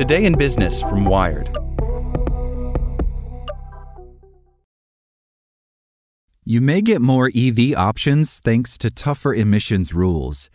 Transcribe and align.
Today 0.00 0.24
in 0.24 0.32
Business 0.38 0.80
from 0.80 1.04
Wired. 1.04 1.50
You 6.42 6.62
may 6.62 6.80
get 6.80 7.02
more 7.02 7.30
EV 7.36 7.74
options 7.76 8.38
thanks 8.38 8.78
to 8.78 8.90
tougher 8.90 9.34
emissions 9.34 9.92
rules. 9.92 10.48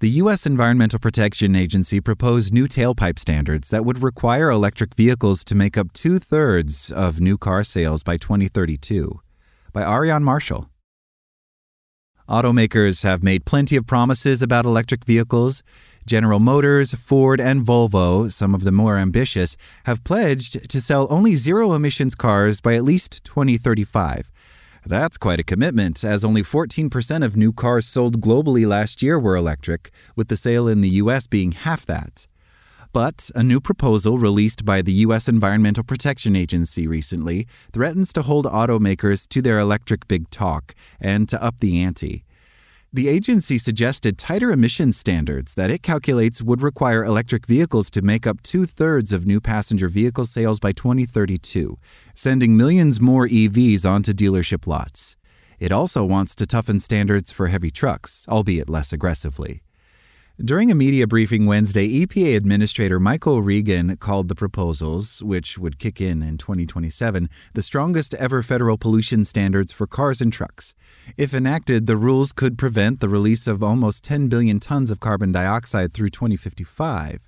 The 0.00 0.10
U.S. 0.10 0.44
Environmental 0.44 0.98
Protection 0.98 1.56
Agency 1.56 2.00
proposed 2.02 2.52
new 2.52 2.66
tailpipe 2.66 3.18
standards 3.18 3.70
that 3.70 3.86
would 3.86 4.02
require 4.02 4.50
electric 4.50 4.94
vehicles 4.94 5.42
to 5.46 5.54
make 5.54 5.78
up 5.78 5.94
two 5.94 6.18
thirds 6.18 6.92
of 6.92 7.18
new 7.18 7.38
car 7.38 7.64
sales 7.64 8.02
by 8.02 8.18
2032. 8.18 9.22
By 9.72 9.84
Aarian 9.84 10.20
Marshall. 10.20 10.68
Automakers 12.28 13.02
have 13.02 13.22
made 13.22 13.44
plenty 13.44 13.76
of 13.76 13.86
promises 13.86 14.42
about 14.42 14.64
electric 14.64 15.04
vehicles. 15.04 15.62
General 16.06 16.40
Motors, 16.40 16.92
Ford, 16.94 17.40
and 17.40 17.64
Volvo, 17.64 18.30
some 18.30 18.54
of 18.54 18.64
the 18.64 18.72
more 18.72 18.98
ambitious, 18.98 19.56
have 19.84 20.04
pledged 20.04 20.68
to 20.68 20.80
sell 20.80 21.06
only 21.10 21.36
zero 21.36 21.72
emissions 21.72 22.14
cars 22.14 22.60
by 22.60 22.74
at 22.74 22.84
least 22.84 23.24
2035. 23.24 24.30
That's 24.84 25.16
quite 25.16 25.38
a 25.38 25.44
commitment, 25.44 26.02
as 26.02 26.24
only 26.24 26.42
14% 26.42 27.24
of 27.24 27.36
new 27.36 27.52
cars 27.52 27.86
sold 27.86 28.20
globally 28.20 28.66
last 28.66 29.00
year 29.00 29.16
were 29.18 29.36
electric, 29.36 29.92
with 30.16 30.26
the 30.26 30.36
sale 30.36 30.66
in 30.66 30.80
the 30.80 30.88
U.S. 30.88 31.28
being 31.28 31.52
half 31.52 31.86
that. 31.86 32.26
But 32.92 33.30
a 33.36 33.42
new 33.44 33.60
proposal 33.60 34.18
released 34.18 34.64
by 34.64 34.82
the 34.82 34.92
U.S. 35.06 35.28
Environmental 35.28 35.84
Protection 35.84 36.34
Agency 36.34 36.86
recently 36.88 37.46
threatens 37.72 38.12
to 38.12 38.22
hold 38.22 38.44
automakers 38.44 39.28
to 39.28 39.40
their 39.40 39.58
electric 39.58 40.08
big 40.08 40.28
talk 40.30 40.74
and 41.00 41.28
to 41.28 41.42
up 41.42 41.60
the 41.60 41.80
ante. 41.80 42.24
The 42.94 43.08
agency 43.08 43.56
suggested 43.56 44.18
tighter 44.18 44.50
emission 44.50 44.92
standards 44.92 45.54
that 45.54 45.70
it 45.70 45.82
calculates 45.82 46.42
would 46.42 46.60
require 46.60 47.02
electric 47.02 47.46
vehicles 47.46 47.90
to 47.90 48.02
make 48.02 48.26
up 48.26 48.42
two 48.42 48.66
thirds 48.66 49.14
of 49.14 49.26
new 49.26 49.40
passenger 49.40 49.88
vehicle 49.88 50.26
sales 50.26 50.60
by 50.60 50.72
2032, 50.72 51.78
sending 52.14 52.54
millions 52.54 53.00
more 53.00 53.26
EVs 53.26 53.86
onto 53.86 54.12
dealership 54.12 54.66
lots. 54.66 55.16
It 55.58 55.72
also 55.72 56.04
wants 56.04 56.36
to 56.36 56.46
toughen 56.46 56.80
standards 56.80 57.32
for 57.32 57.46
heavy 57.46 57.70
trucks, 57.70 58.26
albeit 58.28 58.68
less 58.68 58.92
aggressively. 58.92 59.62
During 60.44 60.72
a 60.72 60.74
media 60.74 61.06
briefing 61.06 61.46
Wednesday, 61.46 62.04
EPA 62.04 62.34
Administrator 62.34 62.98
Michael 62.98 63.42
Regan 63.42 63.96
called 63.98 64.26
the 64.26 64.34
proposals, 64.34 65.22
which 65.22 65.56
would 65.56 65.78
kick 65.78 66.00
in 66.00 66.20
in 66.20 66.36
2027, 66.36 67.28
the 67.54 67.62
strongest 67.62 68.12
ever 68.14 68.42
federal 68.42 68.76
pollution 68.76 69.24
standards 69.24 69.72
for 69.72 69.86
cars 69.86 70.20
and 70.20 70.32
trucks. 70.32 70.74
If 71.16 71.32
enacted, 71.32 71.86
the 71.86 71.96
rules 71.96 72.32
could 72.32 72.58
prevent 72.58 72.98
the 72.98 73.08
release 73.08 73.46
of 73.46 73.62
almost 73.62 74.02
10 74.02 74.26
billion 74.26 74.58
tons 74.58 74.90
of 74.90 74.98
carbon 74.98 75.30
dioxide 75.30 75.94
through 75.94 76.08
2055. 76.08 77.20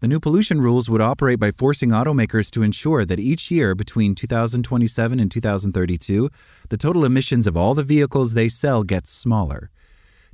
The 0.00 0.08
new 0.08 0.18
pollution 0.18 0.60
rules 0.60 0.90
would 0.90 1.00
operate 1.00 1.38
by 1.38 1.52
forcing 1.52 1.90
automakers 1.90 2.50
to 2.50 2.64
ensure 2.64 3.04
that 3.04 3.20
each 3.20 3.52
year 3.52 3.76
between 3.76 4.16
2027 4.16 5.20
and 5.20 5.30
2032, 5.30 6.28
the 6.70 6.76
total 6.76 7.04
emissions 7.04 7.46
of 7.46 7.56
all 7.56 7.74
the 7.74 7.84
vehicles 7.84 8.34
they 8.34 8.48
sell 8.48 8.82
gets 8.82 9.12
smaller. 9.12 9.70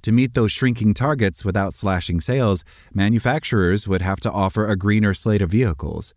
To 0.03 0.13
meet 0.13 0.35
those 0.35 0.53
shrinking 0.53 0.95
targets 0.95 1.45
without 1.45 1.75
slashing 1.75 2.21
sales, 2.21 2.65
manufacturers 2.95 3.89
would 3.89 4.03
have 4.03 4.21
to 4.21 4.31
offer 4.31 4.69
a 4.69 4.77
greener 4.77 5.15
slate 5.15 5.43
of 5.43 5.51
vehicles. 5.51 6.15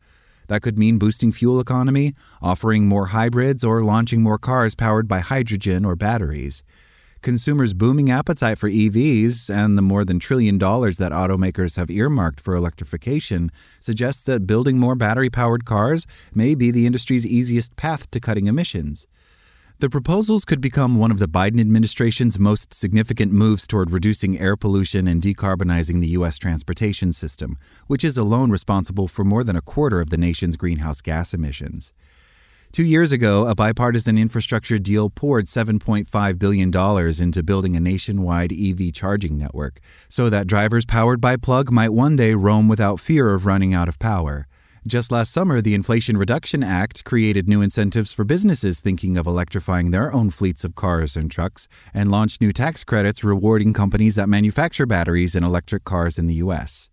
That 0.48 0.62
could 0.62 0.78
mean 0.78 0.98
boosting 0.98 1.32
fuel 1.32 1.60
economy, 1.60 2.14
offering 2.42 2.88
more 2.88 3.08
hybrids, 3.08 3.64
or 3.64 3.82
launching 3.82 4.22
more 4.22 4.38
cars 4.38 4.76
powered 4.76 5.08
by 5.08 5.20
hydrogen 5.20 5.86
or 5.86 5.96
batteries. 5.96 6.62
Consumers' 7.22 7.76
booming 7.76 8.10
appetite 8.10 8.58
for 8.58 8.70
EVs 8.70 9.48
and 9.54 9.78
the 9.78 9.82
more 9.84 10.04
than 10.04 10.18
trillion 10.18 10.58
dollars 10.58 10.98
that 10.98 11.12
automakers 11.12 11.76
have 11.76 11.92
earmarked 11.92 12.42
for 12.42 12.56
electrification 12.56 13.52
suggests 13.80 14.24
that 14.24 14.48
building 14.48 14.80
more 14.80 14.96
battery 14.96 15.30
powered 15.30 15.64
cars 15.64 16.08
may 16.34 16.56
be 16.56 16.72
the 16.72 16.88
industry's 16.88 17.26
easiest 17.26 17.76
path 17.76 18.10
to 18.10 18.20
cutting 18.20 18.48
emissions. 18.48 19.06
The 19.82 19.90
proposals 19.90 20.46
could 20.46 20.62
become 20.62 21.00
one 21.00 21.10
of 21.10 21.18
the 21.18 21.28
Biden 21.28 21.60
administration's 21.60 22.38
most 22.38 22.72
significant 22.72 23.32
moves 23.32 23.66
toward 23.66 23.90
reducing 23.90 24.38
air 24.38 24.56
pollution 24.56 25.08
and 25.08 25.24
decarbonizing 25.24 26.02
the 26.02 26.10
U.S. 26.10 26.38
transportation 26.38 27.12
system, 27.12 27.58
which 27.88 28.04
is 28.04 28.16
alone 28.16 28.52
responsible 28.52 29.08
for 29.08 29.26
more 29.26 29.44
than 29.44 29.56
a 29.56 29.62
quarter 29.62 30.00
of 30.00 30.12
the 30.12 30.20
nation's 30.20 30.56
greenhouse 30.56 31.02
gas 31.02 31.34
emissions. 31.34 31.94
Two 32.72 32.86
years 32.86 33.12
ago, 33.12 33.48
a 33.48 33.56
bipartisan 33.56 34.20
infrastructure 34.20 34.78
deal 34.78 35.10
poured 35.10 35.48
$7.5 35.48 36.38
billion 36.38 37.24
into 37.24 37.42
building 37.42 37.76
a 37.76 37.80
nationwide 37.80 38.54
EV 38.54 38.94
charging 38.94 39.36
network 39.36 39.82
so 40.10 40.30
that 40.30 40.46
drivers 40.46 40.86
powered 40.86 41.20
by 41.20 41.38
plug 41.38 41.72
might 41.72 41.90
one 41.90 42.16
day 42.16 42.36
roam 42.36 42.68
without 42.68 43.00
fear 43.00 43.34
of 43.34 43.48
running 43.48 43.74
out 43.74 43.90
of 43.90 43.98
power. 43.98 44.48
Just 44.88 45.12
last 45.12 45.32
summer, 45.32 45.62
the 45.62 45.76
Inflation 45.76 46.18
Reduction 46.18 46.64
Act 46.64 47.04
created 47.04 47.48
new 47.48 47.62
incentives 47.62 48.14
for 48.14 48.24
businesses 48.24 48.80
thinking 48.80 49.16
of 49.16 49.28
electrifying 49.28 49.92
their 49.92 50.12
own 50.12 50.32
fleets 50.32 50.64
of 50.64 50.74
cars 50.74 51.16
and 51.16 51.30
trucks 51.30 51.68
and 51.94 52.10
launched 52.10 52.42
new 52.42 52.52
tax 52.52 52.84
credits 52.84 53.24
rewarding 53.24 53.74
companies 53.74 54.16
that 54.16 54.28
manufacture 54.28 54.88
batteries 54.88 55.36
and 55.36 55.46
electric 55.46 55.84
cars 55.84 56.18
in 56.18 56.26
the 56.26 56.34
U.S. 56.36 56.90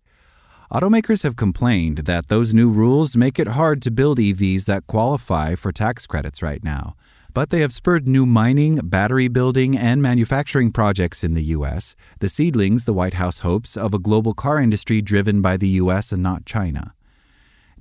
Automakers 0.71 1.23
have 1.23 1.35
complained 1.35 1.99
that 2.05 2.27
those 2.27 2.53
new 2.53 2.69
rules 2.69 3.17
make 3.17 3.39
it 3.39 3.47
hard 3.47 3.81
to 3.81 3.89
build 3.89 4.19
EVs 4.19 4.65
that 4.65 4.85
qualify 4.85 5.55
for 5.55 5.71
tax 5.71 6.05
credits 6.05 6.43
right 6.43 6.63
now. 6.63 6.95
But 7.33 7.49
they 7.49 7.61
have 7.61 7.73
spurred 7.73 8.07
new 8.07 8.27
mining, 8.27 8.75
battery 8.83 9.29
building, 9.29 9.75
and 9.75 9.99
manufacturing 9.99 10.71
projects 10.71 11.23
in 11.23 11.33
the 11.33 11.43
U.S., 11.57 11.95
the 12.19 12.29
seedlings 12.29 12.85
the 12.85 12.93
White 12.93 13.15
House 13.15 13.39
hopes 13.39 13.75
of 13.75 13.95
a 13.95 13.99
global 13.99 14.35
car 14.35 14.59
industry 14.59 15.01
driven 15.01 15.41
by 15.41 15.57
the 15.57 15.69
U.S. 15.69 16.11
and 16.11 16.21
not 16.21 16.45
China. 16.45 16.93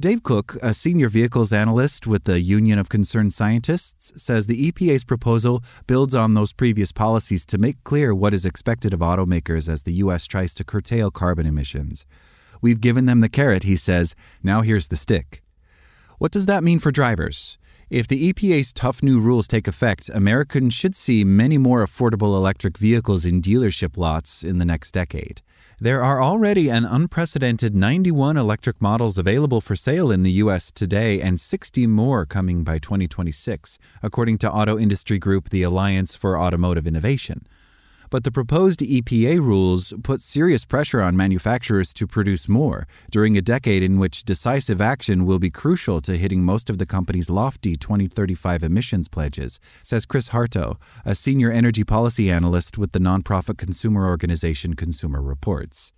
Dave 0.00 0.22
Cook, 0.22 0.56
a 0.62 0.74
senior 0.74 1.08
vehicles 1.08 1.52
analyst 1.52 2.06
with 2.06 2.22
the 2.22 2.40
Union 2.40 2.78
of 2.78 2.88
Concerned 2.88 3.34
Scientists, 3.34 4.22
says 4.22 4.46
the 4.46 4.70
EPA's 4.70 5.02
proposal 5.02 5.60
builds 5.88 6.14
on 6.14 6.34
those 6.34 6.52
previous 6.52 6.92
policies 6.92 7.44
to 7.46 7.58
make 7.58 7.82
clear 7.82 8.14
what 8.14 8.32
is 8.32 8.46
expected 8.46 8.94
of 8.94 9.00
automakers 9.00 9.68
as 9.68 9.82
the 9.82 9.94
U.S. 9.94 10.28
tries 10.28 10.54
to 10.54 10.62
curtail 10.62 11.10
carbon 11.10 11.46
emissions. 11.46 12.06
We've 12.62 12.80
given 12.80 13.06
them 13.06 13.22
the 13.22 13.28
carrot, 13.28 13.64
he 13.64 13.74
says. 13.74 14.14
Now 14.40 14.60
here's 14.60 14.86
the 14.86 14.94
stick. 14.94 15.42
What 16.18 16.30
does 16.30 16.46
that 16.46 16.62
mean 16.62 16.78
for 16.78 16.92
drivers? 16.92 17.58
If 17.90 18.06
the 18.06 18.30
EPA's 18.30 18.74
tough 18.74 19.02
new 19.02 19.18
rules 19.18 19.48
take 19.48 19.66
effect, 19.66 20.10
Americans 20.10 20.74
should 20.74 20.94
see 20.94 21.24
many 21.24 21.56
more 21.56 21.82
affordable 21.82 22.36
electric 22.36 22.76
vehicles 22.76 23.24
in 23.24 23.40
dealership 23.40 23.96
lots 23.96 24.44
in 24.44 24.58
the 24.58 24.66
next 24.66 24.92
decade. 24.92 25.40
There 25.80 26.04
are 26.04 26.22
already 26.22 26.68
an 26.68 26.84
unprecedented 26.84 27.74
91 27.74 28.36
electric 28.36 28.82
models 28.82 29.16
available 29.16 29.62
for 29.62 29.74
sale 29.74 30.10
in 30.10 30.22
the 30.22 30.32
U.S. 30.32 30.70
today 30.70 31.22
and 31.22 31.40
60 31.40 31.86
more 31.86 32.26
coming 32.26 32.62
by 32.62 32.76
2026, 32.76 33.78
according 34.02 34.36
to 34.38 34.52
auto 34.52 34.78
industry 34.78 35.18
group 35.18 35.48
the 35.48 35.62
Alliance 35.62 36.14
for 36.14 36.38
Automotive 36.38 36.86
Innovation. 36.86 37.46
But 38.10 38.24
the 38.24 38.32
proposed 38.32 38.80
EPA 38.80 39.38
rules 39.40 39.92
put 40.02 40.22
serious 40.22 40.64
pressure 40.64 41.02
on 41.02 41.16
manufacturers 41.16 41.92
to 41.94 42.06
produce 42.06 42.48
more 42.48 42.86
during 43.10 43.36
a 43.36 43.42
decade 43.42 43.82
in 43.82 43.98
which 43.98 44.24
decisive 44.24 44.80
action 44.80 45.26
will 45.26 45.38
be 45.38 45.50
crucial 45.50 46.00
to 46.02 46.16
hitting 46.16 46.42
most 46.42 46.70
of 46.70 46.78
the 46.78 46.86
company's 46.86 47.28
lofty 47.28 47.76
2035 47.76 48.62
emissions 48.62 49.08
pledges, 49.08 49.60
says 49.82 50.06
Chris 50.06 50.30
Harto, 50.30 50.76
a 51.04 51.14
senior 51.14 51.50
energy 51.50 51.84
policy 51.84 52.30
analyst 52.30 52.78
with 52.78 52.92
the 52.92 52.98
nonprofit 52.98 53.58
consumer 53.58 54.06
organization 54.06 54.74
Consumer 54.74 55.20
Reports. 55.20 55.92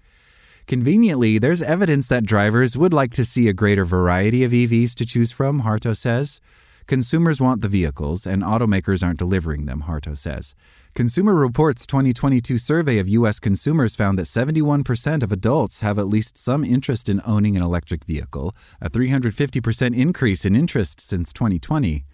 Conveniently, 0.66 1.38
there's 1.38 1.62
evidence 1.62 2.08
that 2.08 2.24
drivers 2.24 2.76
would 2.76 2.92
like 2.92 3.12
to 3.12 3.24
see 3.24 3.48
a 3.48 3.52
greater 3.52 3.84
variety 3.84 4.44
of 4.44 4.52
EVs 4.52 4.94
to 4.94 5.06
choose 5.06 5.32
from, 5.32 5.62
Harto 5.62 5.96
says. 5.96 6.40
Consumers 6.90 7.40
want 7.40 7.60
the 7.60 7.68
vehicles, 7.68 8.26
and 8.26 8.42
automakers 8.42 9.00
aren't 9.00 9.20
delivering 9.20 9.66
them, 9.66 9.84
Harto 9.86 10.18
says. 10.18 10.56
Consumer 10.92 11.36
Reports' 11.36 11.86
2022 11.86 12.58
survey 12.58 12.98
of 12.98 13.08
U.S. 13.10 13.38
consumers 13.38 13.94
found 13.94 14.18
that 14.18 14.24
71% 14.24 15.22
of 15.22 15.30
adults 15.30 15.82
have 15.82 16.00
at 16.00 16.08
least 16.08 16.36
some 16.36 16.64
interest 16.64 17.08
in 17.08 17.22
owning 17.24 17.54
an 17.54 17.62
electric 17.62 18.02
vehicle, 18.06 18.56
a 18.80 18.90
350% 18.90 19.96
increase 19.96 20.44
in 20.44 20.56
interest 20.56 21.00
since 21.00 21.32
2020. 21.32 22.04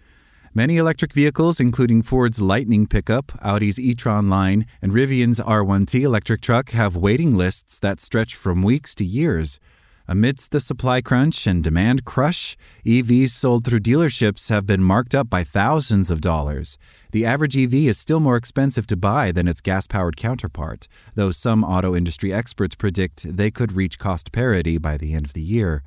Many 0.53 0.77
electric 0.77 1.11
vehicles, 1.11 1.59
including 1.59 2.03
Ford's 2.03 2.39
Lightning 2.39 2.85
pickup, 2.85 3.31
Audi's 3.43 3.79
e 3.79 3.95
tron 3.95 4.29
line, 4.29 4.67
and 4.79 4.91
Rivian's 4.91 5.39
R1T 5.39 6.03
electric 6.03 6.41
truck, 6.41 6.69
have 6.69 6.95
waiting 6.95 7.35
lists 7.35 7.79
that 7.79 7.99
stretch 7.99 8.35
from 8.35 8.61
weeks 8.61 8.93
to 8.93 9.03
years. 9.03 9.59
Amidst 10.09 10.51
the 10.51 10.61
supply 10.61 11.01
crunch 11.01 11.45
and 11.45 11.61
demand 11.61 12.05
crush, 12.05 12.55
EVs 12.85 13.31
sold 13.31 13.65
through 13.65 13.81
dealerships 13.81 14.47
have 14.47 14.65
been 14.65 14.81
marked 14.81 15.13
up 15.13 15.29
by 15.29 15.43
thousands 15.43 16.09
of 16.09 16.21
dollars. 16.21 16.77
The 17.11 17.25
average 17.25 17.57
EV 17.57 17.73
is 17.73 17.97
still 17.97 18.21
more 18.21 18.37
expensive 18.37 18.87
to 18.87 18.95
buy 18.95 19.33
than 19.33 19.49
its 19.49 19.59
gas 19.59 19.85
powered 19.85 20.15
counterpart, 20.15 20.87
though 21.15 21.31
some 21.31 21.65
auto 21.65 21.93
industry 21.93 22.31
experts 22.31 22.73
predict 22.73 23.35
they 23.35 23.51
could 23.51 23.73
reach 23.73 23.99
cost 23.99 24.31
parity 24.31 24.77
by 24.77 24.95
the 24.95 25.13
end 25.13 25.25
of 25.25 25.33
the 25.33 25.41
year. 25.41 25.83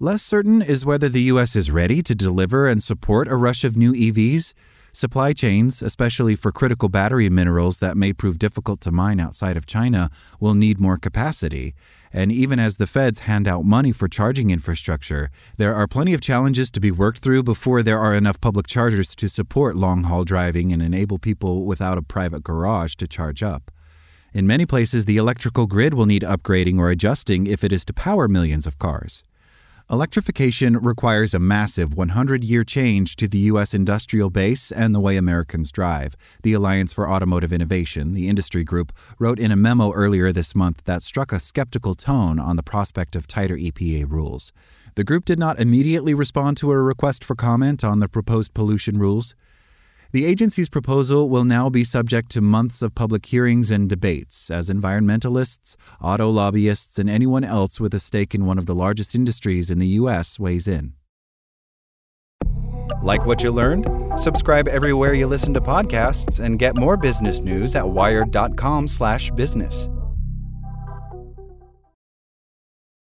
Less 0.00 0.22
certain 0.22 0.62
is 0.62 0.86
whether 0.86 1.10
the 1.10 1.24
U.S. 1.24 1.54
is 1.54 1.70
ready 1.70 2.00
to 2.02 2.14
deliver 2.14 2.66
and 2.66 2.82
support 2.82 3.28
a 3.28 3.36
rush 3.36 3.64
of 3.64 3.76
new 3.76 3.92
EVs. 3.92 4.54
Supply 4.94 5.32
chains, 5.32 5.80
especially 5.80 6.36
for 6.36 6.52
critical 6.52 6.90
battery 6.90 7.30
minerals 7.30 7.78
that 7.78 7.96
may 7.96 8.12
prove 8.12 8.38
difficult 8.38 8.82
to 8.82 8.92
mine 8.92 9.20
outside 9.20 9.56
of 9.56 9.64
China, 9.64 10.10
will 10.38 10.54
need 10.54 10.78
more 10.78 10.98
capacity. 10.98 11.74
And 12.12 12.30
even 12.30 12.58
as 12.58 12.76
the 12.76 12.86
feds 12.86 13.20
hand 13.20 13.48
out 13.48 13.64
money 13.64 13.92
for 13.92 14.06
charging 14.06 14.50
infrastructure, 14.50 15.30
there 15.56 15.74
are 15.74 15.86
plenty 15.86 16.12
of 16.12 16.20
challenges 16.20 16.70
to 16.72 16.80
be 16.80 16.90
worked 16.90 17.20
through 17.20 17.42
before 17.42 17.82
there 17.82 17.98
are 17.98 18.14
enough 18.14 18.38
public 18.38 18.66
chargers 18.66 19.16
to 19.16 19.30
support 19.30 19.76
long 19.76 20.02
haul 20.02 20.24
driving 20.24 20.72
and 20.72 20.82
enable 20.82 21.18
people 21.18 21.64
without 21.64 21.96
a 21.96 22.02
private 22.02 22.44
garage 22.44 22.94
to 22.96 23.06
charge 23.06 23.42
up. 23.42 23.70
In 24.34 24.46
many 24.46 24.66
places, 24.66 25.06
the 25.06 25.16
electrical 25.16 25.66
grid 25.66 25.94
will 25.94 26.06
need 26.06 26.20
upgrading 26.20 26.78
or 26.78 26.90
adjusting 26.90 27.46
if 27.46 27.64
it 27.64 27.72
is 27.72 27.86
to 27.86 27.94
power 27.94 28.28
millions 28.28 28.66
of 28.66 28.78
cars. 28.78 29.22
Electrification 29.90 30.78
requires 30.78 31.34
a 31.34 31.38
massive 31.38 31.94
100 31.94 32.44
year 32.44 32.62
change 32.62 33.16
to 33.16 33.26
the 33.26 33.38
U.S. 33.38 33.74
industrial 33.74 34.30
base 34.30 34.70
and 34.70 34.94
the 34.94 35.00
way 35.00 35.16
Americans 35.16 35.72
drive. 35.72 36.14
The 36.42 36.52
Alliance 36.52 36.92
for 36.92 37.10
Automotive 37.10 37.52
Innovation, 37.52 38.14
the 38.14 38.28
industry 38.28 38.64
group, 38.64 38.92
wrote 39.18 39.40
in 39.40 39.50
a 39.50 39.56
memo 39.56 39.92
earlier 39.92 40.32
this 40.32 40.54
month 40.54 40.84
that 40.84 41.02
struck 41.02 41.32
a 41.32 41.40
skeptical 41.40 41.94
tone 41.94 42.38
on 42.38 42.56
the 42.56 42.62
prospect 42.62 43.16
of 43.16 43.26
tighter 43.26 43.56
EPA 43.56 44.08
rules. 44.08 44.52
The 44.94 45.04
group 45.04 45.24
did 45.24 45.38
not 45.38 45.60
immediately 45.60 46.14
respond 46.14 46.58
to 46.58 46.70
a 46.70 46.80
request 46.80 47.24
for 47.24 47.34
comment 47.34 47.82
on 47.82 47.98
the 47.98 48.08
proposed 48.08 48.54
pollution 48.54 48.98
rules. 48.98 49.34
The 50.12 50.26
agency's 50.26 50.68
proposal 50.68 51.30
will 51.30 51.44
now 51.44 51.70
be 51.70 51.84
subject 51.84 52.30
to 52.32 52.42
months 52.42 52.82
of 52.82 52.94
public 52.94 53.24
hearings 53.24 53.70
and 53.70 53.88
debates 53.88 54.50
as 54.50 54.68
environmentalists, 54.68 55.74
auto 56.02 56.28
lobbyists, 56.28 56.98
and 56.98 57.08
anyone 57.08 57.44
else 57.44 57.80
with 57.80 57.94
a 57.94 57.98
stake 57.98 58.34
in 58.34 58.44
one 58.44 58.58
of 58.58 58.66
the 58.66 58.74
largest 58.74 59.14
industries 59.14 59.70
in 59.70 59.78
the 59.78 59.86
U.S. 59.98 60.38
weighs 60.38 60.68
in. 60.68 60.92
Like 63.00 63.24
what 63.24 63.42
you 63.42 63.52
learned? 63.52 63.86
Subscribe 64.20 64.68
everywhere 64.68 65.14
you 65.14 65.26
listen 65.26 65.54
to 65.54 65.62
podcasts 65.62 66.44
and 66.44 66.58
get 66.58 66.76
more 66.76 66.98
business 66.98 67.40
news 67.40 67.74
at 67.74 67.88
wired.com/business. 67.88 69.88